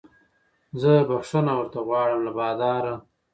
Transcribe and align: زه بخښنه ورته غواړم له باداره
زه 0.81 0.91
بخښنه 1.09 1.53
ورته 1.57 1.79
غواړم 1.87 2.19
له 2.27 2.31
باداره 2.39 2.93